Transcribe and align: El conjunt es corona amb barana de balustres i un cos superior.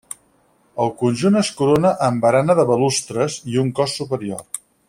El 0.85 0.89
conjunt 1.01 1.37
es 1.43 1.51
corona 1.59 1.93
amb 2.07 2.25
barana 2.27 2.57
de 2.63 2.67
balustres 2.73 3.39
i 3.55 3.63
un 3.67 3.73
cos 3.81 3.99
superior. 4.03 4.47